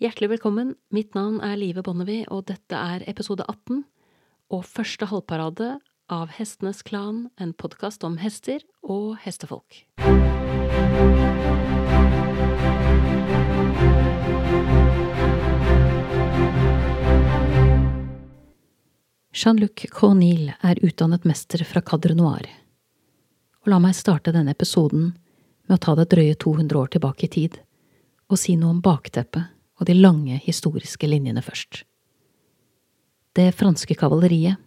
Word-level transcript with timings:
Hjertelig 0.00 0.30
velkommen, 0.30 0.70
mitt 0.88 1.12
navn 1.12 1.42
er 1.44 1.58
Live 1.60 1.82
Bonnevie, 1.84 2.24
og 2.32 2.46
dette 2.48 2.72
er 2.72 3.02
episode 3.10 3.44
18 3.44 3.82
og 4.48 4.62
første 4.64 5.10
halvparade 5.10 5.74
av 6.08 6.32
Hestenes 6.38 6.80
Klan, 6.88 7.26
en 7.36 7.52
podkast 7.52 8.00
om 8.08 8.16
hester 8.22 8.64
og 8.80 9.18
hestefolk. 9.20 9.82
Jean-Luc 19.36 19.84
Cornille 19.92 20.56
er 20.64 20.80
utdannet 20.80 21.28
mester 21.28 21.60
fra 21.68 21.84
Cadre 21.84 22.16
Noir. 22.16 22.48
Og 23.68 23.74
la 23.76 23.84
meg 23.84 24.00
starte 24.00 24.32
denne 24.32 24.56
episoden 24.56 25.10
med 25.68 25.76
å 25.76 25.84
ta 25.84 26.00
det 26.00 26.08
drøye 26.16 26.40
200 26.40 26.84
år 26.86 26.94
tilbake 26.96 27.28
i 27.28 27.34
tid 27.36 27.60
og 28.32 28.40
si 28.40 28.56
noe 28.56 28.78
om 28.78 28.80
bakteppet 28.80 29.59
og 29.80 29.88
de 29.88 29.96
lange 29.96 30.36
historiske 30.44 31.08
linjene 31.08 31.42
først. 31.42 31.84
Det 33.36 33.48
franske 33.56 33.96
kavaleriet 33.96 34.60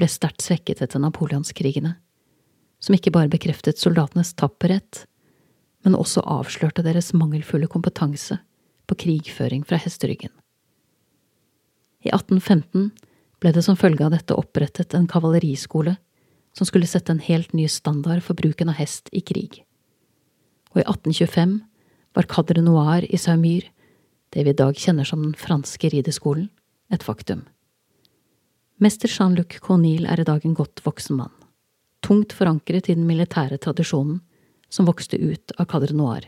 ble 0.00 0.08
sterkt 0.08 0.40
svekket 0.44 0.80
etter 0.80 1.02
napoleonskrigene, 1.02 1.96
som 2.80 2.96
ikke 2.96 3.12
bare 3.12 3.28
bekreftet 3.28 3.80
soldatenes 3.80 4.32
tapperhet, 4.40 5.04
men 5.84 5.96
også 5.96 6.24
avslørte 6.24 6.84
deres 6.86 7.12
mangelfulle 7.16 7.68
kompetanse 7.68 8.38
på 8.88 8.96
krigføring 9.04 9.66
fra 9.68 9.78
hesteryggen. 9.80 10.32
I 12.00 12.08
1815 12.14 12.90
ble 13.40 13.52
det 13.52 13.64
som 13.64 13.76
følge 13.76 14.06
av 14.06 14.14
dette 14.14 14.36
opprettet 14.36 14.96
en 14.96 15.08
kavaleriskole 15.08 15.98
som 16.56 16.68
skulle 16.68 16.88
sette 16.88 17.12
en 17.12 17.22
helt 17.22 17.52
ny 17.52 17.66
standard 17.68 18.24
for 18.24 18.38
bruken 18.38 18.72
av 18.72 18.78
hest 18.80 19.10
i 19.12 19.20
krig. 19.20 19.60
Og 20.72 20.80
i 20.80 20.86
1825 20.86 21.58
var 22.16 22.28
Cadre 22.30 22.64
Noir 22.64 23.04
i 23.06 23.20
Saumur, 23.20 23.66
det 24.30 24.44
vi 24.44 24.50
i 24.54 24.56
dag 24.56 24.76
kjenner 24.78 25.04
som 25.04 25.22
den 25.22 25.34
franske 25.34 25.90
rideskolen, 25.90 26.48
et 26.90 27.02
faktum. 27.06 27.44
Mester 28.80 29.10
Jean-Luc 29.10 29.58
Cornille 29.60 30.08
er 30.08 30.22
i 30.22 30.26
dag 30.26 30.44
en 30.46 30.56
godt 30.56 30.82
voksen 30.86 31.18
mann, 31.18 31.34
tungt 32.00 32.32
forankret 32.32 32.88
i 32.88 32.96
den 32.96 33.06
militære 33.06 33.60
tradisjonen 33.60 34.22
som 34.70 34.88
vokste 34.88 35.18
ut 35.18 35.52
av 35.58 35.68
Cadre 35.70 35.94
Noir. 35.94 36.24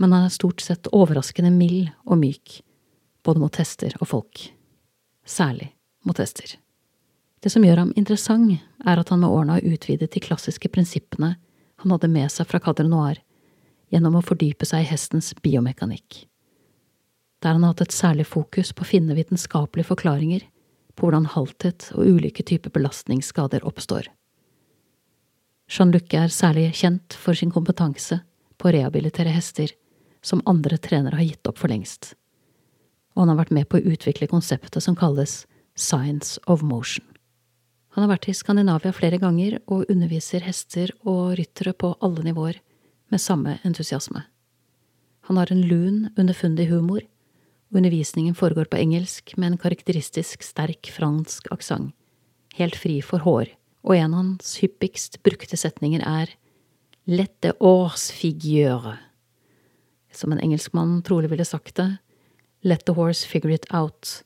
Men 0.00 0.14
han 0.14 0.26
er 0.26 0.34
stort 0.34 0.62
sett 0.64 0.90
overraskende 0.90 1.52
mild 1.52 1.92
og 2.06 2.18
myk, 2.22 2.62
både 3.22 3.42
mot 3.42 3.60
hester 3.60 3.94
og 4.00 4.08
folk. 4.14 4.46
Særlig 5.26 5.72
mot 6.06 6.18
hester. 6.18 6.56
Det 7.42 7.50
som 7.50 7.64
gjør 7.66 7.84
ham 7.84 7.94
interessant, 7.98 8.62
er 8.86 8.98
at 8.98 9.10
han 9.10 9.22
med 9.22 9.30
årene 9.30 9.58
har 9.58 9.66
utvidet 9.66 10.10
de 10.14 10.22
klassiske 10.22 10.70
prinsippene 10.70 11.34
han 11.82 11.94
hadde 11.94 12.10
med 12.10 12.30
seg 12.30 12.46
fra 12.48 12.62
Cadre 12.62 12.86
Noir, 12.86 13.18
gjennom 13.92 14.16
å 14.16 14.24
fordype 14.24 14.66
seg 14.66 14.86
i 14.86 14.90
hestens 14.94 15.32
biomekanikk. 15.42 16.24
Der 17.42 17.56
han 17.56 17.64
har 17.64 17.74
hatt 17.74 17.86
et 17.88 17.94
særlig 17.94 18.26
fokus 18.30 18.70
på 18.72 18.84
å 18.84 18.88
finne 18.88 19.16
vitenskapelige 19.18 19.90
forklaringer 19.90 20.46
på 20.94 21.06
hvordan 21.06 21.26
halthet 21.34 21.88
og 21.96 22.06
ulike 22.06 22.44
typer 22.46 22.70
belastningsskader 22.74 23.64
oppstår. 23.66 24.06
Jean-Luc 25.72 26.12
er 26.14 26.32
særlig 26.32 26.68
kjent 26.76 27.16
for 27.16 27.38
sin 27.38 27.52
kompetanse 27.54 28.20
på 28.60 28.68
å 28.68 28.74
rehabilitere 28.76 29.32
hester 29.32 29.72
som 30.22 30.42
andre 30.46 30.78
trenere 30.78 31.18
har 31.18 31.26
gitt 31.26 31.48
opp 31.48 31.58
for 31.58 31.72
lengst, 31.72 32.12
og 33.14 33.24
han 33.24 33.32
har 33.32 33.40
vært 33.40 33.54
med 33.56 33.68
på 33.70 33.80
å 33.80 33.94
utvikle 33.94 34.30
konseptet 34.30 34.84
som 34.84 34.98
kalles 34.98 35.42
Science 35.74 36.38
of 36.46 36.62
Motion. 36.62 37.04
Han 37.92 38.04
har 38.04 38.14
vært 38.14 38.28
i 38.30 38.36
Skandinavia 38.36 38.92
flere 38.96 39.18
ganger 39.20 39.58
og 39.66 39.88
underviser 39.92 40.44
hester 40.46 40.92
og 41.02 41.34
ryttere 41.40 41.74
på 41.76 41.94
alle 42.00 42.24
nivåer 42.24 42.60
med 43.12 43.20
samme 43.20 43.58
entusiasme. 43.68 44.22
Han 45.28 45.38
har 45.38 45.52
en 45.52 45.64
lun, 45.68 46.06
underfundig 46.16 46.70
humor, 46.70 47.02
undervisningen 47.72 48.34
foregår 48.34 48.64
på 48.64 48.76
engelsk 48.76 49.36
med 49.36 49.52
en 49.52 49.58
karakteristisk 49.58 50.44
sterk 50.44 50.90
fransk 50.92 51.48
aksent, 51.54 51.94
helt 52.58 52.76
fri 52.76 53.00
for 53.04 53.24
hår, 53.24 53.48
og 53.82 53.96
en 53.96 54.12
av 54.12 54.20
hans 54.20 54.56
hyppigst 54.62 55.22
brukte 55.24 55.56
setninger 55.56 56.04
er 56.06 56.34
Let 57.06 57.40
the 57.42 57.54
horse 57.58 58.12
figure. 58.14 58.98
Som 60.12 60.32
en 60.32 60.40
engelskmann 60.40 61.00
trolig 61.02 61.32
ville 61.32 61.48
sagt 61.48 61.80
det, 61.80 61.96
Let 62.62 62.84
the 62.86 62.94
horse 62.94 63.26
figure 63.26 63.54
it 63.54 63.66
out, 63.74 64.22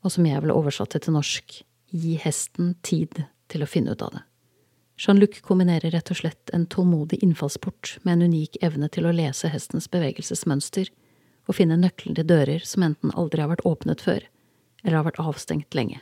og 0.00 0.14
som 0.14 0.24
jeg 0.26 0.40
ville 0.40 0.56
oversatt 0.56 0.94
det 0.94 1.04
til 1.04 1.18
norsk, 1.18 1.60
Gi 1.90 2.14
hesten 2.22 2.76
tid 2.86 3.24
til 3.50 3.64
å 3.64 3.66
finne 3.66 3.96
ut 3.96 4.02
av 4.06 4.12
det. 4.14 4.20
Jean-Luc 5.00 5.40
kombinerer 5.42 5.90
rett 5.90 6.10
og 6.12 6.20
slett 6.20 6.52
en 6.54 6.68
tålmodig 6.70 7.18
innfallsport 7.24 7.96
med 8.04 8.12
en 8.14 8.30
unik 8.30 8.60
evne 8.62 8.86
til 8.92 9.08
å 9.08 9.14
lese 9.16 9.48
hestens 9.50 9.88
bevegelsesmønster 9.90 10.92
og 11.50 11.56
finne 11.58 11.78
nøkkelen 11.80 12.14
til 12.16 12.28
dører 12.30 12.62
som 12.66 12.86
enten 12.86 13.12
aldri 13.18 13.42
har 13.42 13.50
vært 13.50 13.66
åpnet 13.66 14.02
før, 14.04 14.22
eller 14.84 15.00
har 15.00 15.08
vært 15.08 15.22
avstengt 15.22 15.74
lenge. 15.74 15.98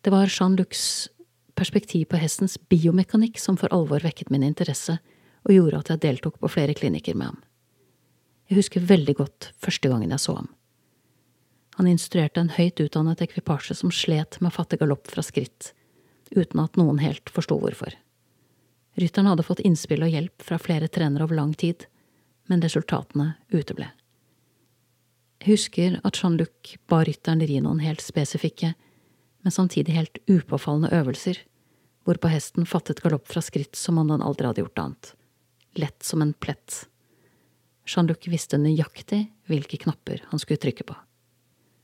Det 0.00 0.12
var 0.14 0.32
Jean-Lucs 0.32 1.10
perspektiv 1.58 2.06
på 2.08 2.20
hestens 2.20 2.56
biomekanikk 2.72 3.36
som 3.38 3.58
for 3.60 3.72
alvor 3.76 4.00
vekket 4.00 4.30
min 4.32 4.46
interesse 4.46 4.96
og 5.44 5.52
gjorde 5.52 5.82
at 5.82 5.92
jeg 5.92 6.02
deltok 6.06 6.38
på 6.40 6.48
flere 6.52 6.76
klinikker 6.76 7.16
med 7.16 7.32
ham. 7.32 7.42
Jeg 8.48 8.62
husker 8.62 8.88
veldig 8.88 9.14
godt 9.20 9.50
første 9.60 9.92
gangen 9.92 10.10
jeg 10.10 10.24
så 10.24 10.38
ham. 10.40 10.48
Han 11.76 11.88
instruerte 11.88 12.40
en 12.42 12.52
høyt 12.56 12.80
utdannet 12.82 13.20
ekvipasje 13.24 13.76
som 13.78 13.92
slet 13.94 14.40
med 14.40 14.50
å 14.50 14.56
fatte 14.56 14.80
galopp 14.80 15.06
fra 15.12 15.22
skritt, 15.24 15.70
uten 16.32 16.64
at 16.64 16.80
noen 16.80 16.98
helt 17.02 17.30
forsto 17.32 17.60
hvorfor. 17.60 17.94
Rytteren 19.00 19.30
hadde 19.30 19.46
fått 19.46 19.62
innspill 19.64 20.02
og 20.04 20.12
hjelp 20.12 20.44
fra 20.44 20.58
flere 20.60 20.90
trenere 20.92 21.28
over 21.28 21.38
lang 21.38 21.54
tid, 21.54 21.86
men 22.50 22.64
resultatene 22.64 23.34
uteble. 23.54 23.86
Husker 25.46 26.00
at 26.04 26.18
Jean-Luc 26.20 26.74
ba 26.90 27.00
rytteren 27.04 27.40
ri 27.40 27.60
noen 27.64 27.80
helt 27.80 28.02
spesifikke, 28.04 28.74
men 29.40 29.54
samtidig 29.54 29.96
helt 29.96 30.20
upåfallende 30.28 30.92
øvelser, 30.92 31.38
hvorpå 32.04 32.28
hesten 32.32 32.68
fattet 32.68 33.00
galopp 33.00 33.28
fra 33.28 33.40
skritt 33.44 33.78
som 33.78 33.98
om 34.00 34.08
den 34.10 34.24
aldri 34.24 34.48
hadde 34.48 34.64
gjort 34.64 34.82
annet. 34.82 35.12
Lett 35.80 36.02
som 36.04 36.20
en 36.20 36.34
plett. 36.36 36.84
Jean-Luc 37.88 38.28
visste 38.28 38.60
nøyaktig 38.60 39.24
hvilke 39.48 39.80
knapper 39.80 40.26
han 40.28 40.42
skulle 40.42 40.60
trykke 40.60 40.84
på. 40.90 40.96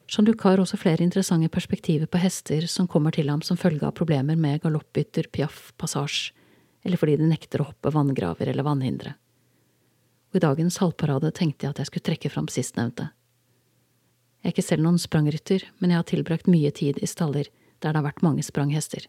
Jean-Luc 0.07 0.45
har 0.45 0.61
også 0.63 0.79
flere 0.79 1.03
interessante 1.03 1.49
perspektiver 1.51 2.07
på 2.07 2.21
hester 2.23 2.69
som 2.71 2.87
kommer 2.87 3.15
til 3.15 3.31
ham 3.33 3.41
som 3.43 3.59
følge 3.59 3.89
av 3.89 3.97
problemer 3.97 4.37
med 4.39 4.61
galoppbytter, 4.63 5.31
piaff, 5.33 5.73
passasje, 5.81 6.37
eller 6.87 7.01
fordi 7.01 7.17
de 7.19 7.27
nekter 7.27 7.63
å 7.63 7.71
hoppe 7.73 7.91
vanngraver 7.91 8.53
eller 8.53 8.67
vannhindre. 8.67 9.17
Og 10.31 10.39
i 10.39 10.45
dagens 10.45 10.77
halvparade 10.79 11.33
tenkte 11.35 11.67
jeg 11.67 11.75
at 11.75 11.81
jeg 11.81 11.91
skulle 11.91 12.07
trekke 12.13 12.31
fram 12.31 12.47
sistnevnte. 12.53 13.09
Jeg 14.47 14.53
er 14.53 14.55
ikke 14.61 14.63
selv 14.63 14.85
noen 14.85 14.99
sprangrytter, 15.03 15.63
men 15.83 15.91
jeg 15.91 15.99
har 15.99 16.05
tilbrakt 16.07 16.47
mye 16.47 16.71
tid 16.71 17.01
i 17.03 17.07
staller 17.11 17.49
der 17.83 17.91
det 17.91 17.99
har 17.99 18.05
vært 18.07 18.23
mange 18.23 18.45
spranghester. 18.47 19.09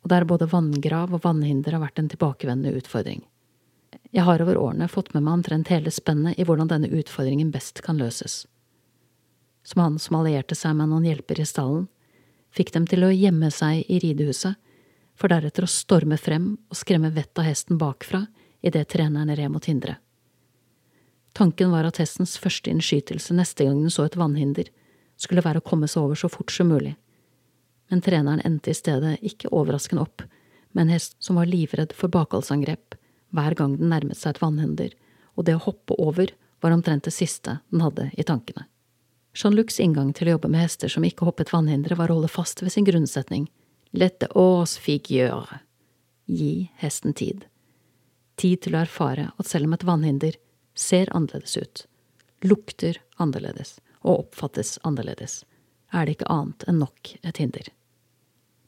Og 0.00 0.08
der 0.08 0.24
både 0.24 0.48
vanngrav 0.48 1.12
og 1.12 1.20
vannhinder 1.26 1.76
har 1.76 1.82
vært 1.82 2.00
en 2.00 2.08
tilbakevendende 2.08 2.72
utfordring. 2.80 3.20
Jeg 4.16 4.24
har 4.24 4.40
over 4.40 4.56
årene 4.56 4.88
fått 4.88 5.12
med 5.12 5.26
meg 5.26 5.42
omtrent 5.42 5.68
hele 5.68 5.92
spennet 5.92 6.40
i 6.40 6.48
hvordan 6.48 6.72
denne 6.72 6.88
utfordringen 6.88 7.52
best 7.52 7.84
kan 7.84 8.00
løses. 8.00 8.46
Som 9.60 9.84
han 9.84 10.00
som 10.00 10.16
allierte 10.22 10.56
seg 10.56 10.72
med 10.78 10.88
noen 10.88 11.04
hjelper 11.10 11.44
i 11.44 11.44
stallen, 11.44 11.90
fikk 12.48 12.72
dem 12.72 12.88
til 12.88 13.04
å 13.04 13.12
gjemme 13.12 13.52
seg 13.52 13.84
i 13.92 14.00
ridehuset, 14.00 14.56
for 15.20 15.28
deretter 15.28 15.68
å 15.68 15.74
storme 15.76 16.16
frem 16.16 16.54
og 16.72 16.80
skremme 16.80 17.12
vettet 17.12 17.44
av 17.44 17.52
hesten 17.52 17.76
bakfra 17.76 18.24
idet 18.64 18.88
treneren 18.88 19.36
red 19.36 19.52
mot 19.52 19.68
hinderet. 19.68 20.00
Tanken 21.32 21.70
var 21.70 21.86
at 21.86 22.00
hestens 22.02 22.36
første 22.40 22.70
innskytelse 22.72 23.34
neste 23.36 23.66
gang 23.66 23.78
den 23.82 23.92
så 23.92 24.06
et 24.08 24.18
vannhinder, 24.18 24.70
skulle 25.20 25.44
være 25.44 25.60
å 25.60 25.66
komme 25.66 25.88
seg 25.88 26.02
over 26.02 26.18
så 26.18 26.30
fort 26.32 26.52
som 26.52 26.70
mulig. 26.72 26.94
Men 27.90 28.02
treneren 28.02 28.42
endte 28.46 28.72
i 28.72 28.76
stedet 28.76 29.18
ikke 29.26 29.50
overraskende 29.52 30.02
opp 30.06 30.24
med 30.72 30.86
en 30.86 30.94
hest 30.94 31.16
som 31.22 31.38
var 31.38 31.50
livredd 31.50 31.92
for 31.96 32.12
bakholdsangrep 32.12 32.96
hver 33.34 33.54
gang 33.58 33.76
den 33.78 33.90
nærmet 33.92 34.18
seg 34.18 34.34
et 34.34 34.42
vannhinder, 34.42 34.94
og 35.36 35.46
det 35.46 35.56
å 35.58 35.64
hoppe 35.66 35.96
over 35.98 36.32
var 36.60 36.74
omtrent 36.74 37.06
det 37.06 37.14
siste 37.14 37.58
den 37.70 37.82
hadde 37.84 38.10
i 38.18 38.26
tankene. 38.26 38.66
Jean-Lucs 39.36 39.78
inngang 39.82 40.10
til 40.16 40.28
å 40.28 40.36
jobbe 40.36 40.50
med 40.50 40.64
hester 40.64 40.90
som 40.90 41.04
ikke 41.06 41.26
hoppet 41.28 41.52
vannhindre, 41.54 41.96
var 41.98 42.10
å 42.10 42.18
holde 42.18 42.32
fast 42.32 42.62
ved 42.64 42.74
sin 42.74 42.86
grunnsetning, 42.86 43.46
lette 43.94 44.26
ås 44.38 44.76
figure, 44.82 45.60
gi 46.26 46.70
hesten 46.82 47.14
tid. 47.14 47.46
Tid 48.40 48.64
til 48.64 48.74
å 48.74 48.82
erfare 48.82 49.30
at 49.36 49.50
selv 49.50 49.68
om 49.68 49.76
et 49.76 49.86
vannhinder 49.86 50.38
ser 50.80 51.10
annerledes 51.16 51.56
ut, 51.60 51.84
lukter 52.46 52.98
annerledes 53.20 53.78
og 54.00 54.24
oppfattes 54.24 54.78
annerledes, 54.86 55.42
er 55.92 56.06
det 56.06 56.16
ikke 56.16 56.30
annet 56.32 56.64
enn 56.70 56.80
nok 56.80 57.12
et 57.20 57.40
hinder. 57.42 57.68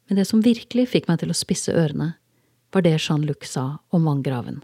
Men 0.08 0.18
det 0.20 0.26
som 0.28 0.44
virkelig 0.44 0.90
fikk 0.92 1.08
meg 1.08 1.22
til 1.22 1.32
å 1.32 1.38
spisse 1.38 1.72
ørene, 1.72 2.14
var 2.72 2.84
det 2.84 2.98
Jean-Luc 2.98 3.46
sa 3.48 3.78
om 3.92 4.08
vanngraven, 4.08 4.62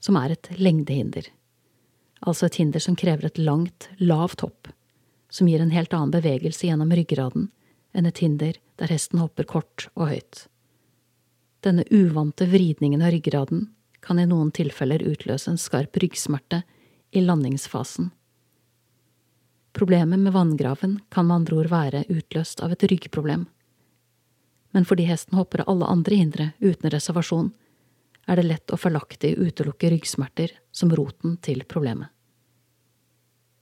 som 0.00 0.16
er 0.20 0.34
et 0.34 0.50
lengdehinder, 0.56 1.28
altså 2.20 2.48
et 2.48 2.58
hinder 2.60 2.82
som 2.82 2.96
krever 2.98 3.28
et 3.28 3.40
langt, 3.40 3.88
lavt 4.00 4.44
hopp, 4.44 4.68
som 5.30 5.48
gir 5.48 5.62
en 5.62 5.72
helt 5.74 5.92
annen 5.94 6.12
bevegelse 6.14 6.66
gjennom 6.68 6.92
ryggraden 6.96 7.50
enn 7.96 8.08
et 8.08 8.20
hinder 8.22 8.56
der 8.80 8.92
hesten 8.92 9.20
hopper 9.20 9.48
kort 9.48 9.88
og 9.94 10.10
høyt. 10.12 10.46
Denne 11.64 11.84
uvante 11.90 12.46
vridningen 12.48 13.02
av 13.02 13.12
ryggraden 13.12 13.66
kan 14.04 14.18
i 14.18 14.26
noen 14.26 14.52
tilfeller 14.54 15.02
utløse 15.06 15.50
en 15.50 15.60
skarp 15.60 15.96
ryggsmerte 16.00 16.62
i 17.10 17.24
landingsfasen 17.24 18.12
Problemet 19.78 20.18
med 20.18 20.32
vanngraven 20.32 21.00
kan 21.08 21.26
med 21.26 21.34
andre 21.34 21.56
ord 21.56 21.68
være 21.70 22.00
utløst 22.10 22.58
av 22.66 22.72
et 22.74 22.82
ryggproblem. 22.90 23.44
Men 24.74 24.86
fordi 24.88 25.04
hesten 25.06 25.38
hopper 25.38 25.62
av 25.62 25.70
alle 25.70 25.90
andre 25.92 26.18
hindre 26.18 26.46
uten 26.58 26.90
reservasjon, 26.90 27.52
er 28.26 28.36
det 28.36 28.48
lett 28.48 28.74
å 28.74 28.78
feilaktig 28.80 29.36
utelukke 29.38 29.92
ryggsmerter 29.92 30.56
som 30.74 30.90
roten 30.90 31.36
til 31.46 31.62
problemet. 31.62 32.10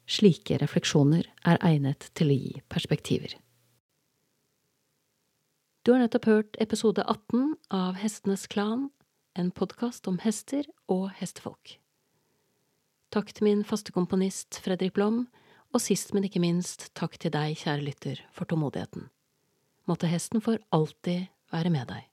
Slike 0.08 0.56
refleksjoner 0.62 1.26
er 1.44 1.60
egnet 1.66 2.08
til 2.16 2.32
å 2.32 2.38
gi 2.38 2.62
perspektiver. 2.72 3.36
Du 5.84 5.92
har 5.92 6.00
nettopp 6.00 6.30
hørt 6.32 6.56
episode 6.64 7.04
18 7.04 7.58
av 7.76 8.00
Hestenes 8.00 8.48
Klan, 8.48 8.88
en 9.36 9.50
podkast 9.52 10.08
om 10.08 10.16
hester 10.24 10.64
og 10.88 11.10
hestefolk. 11.18 11.76
Takk 13.12 13.32
til 13.36 13.46
min 13.46 13.62
faste 13.68 13.92
komponist 13.92 14.58
Fredrik 14.64 14.94
Blom, 14.96 15.26
og 15.74 15.82
sist, 15.82 16.14
men 16.16 16.24
ikke 16.24 16.40
minst, 16.40 16.88
takk 16.96 17.18
til 17.20 17.34
deg, 17.34 17.56
kjære 17.60 17.84
lytter, 17.84 18.22
for 18.32 18.48
tålmodigheten. 18.48 19.10
Måtte 19.86 20.08
hesten 20.08 20.40
for 20.40 20.62
alltid 20.72 21.28
være 21.52 21.72
med 21.74 21.90
deg. 21.92 22.06